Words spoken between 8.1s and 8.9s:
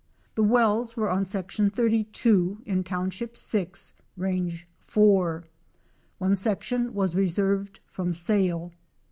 sale.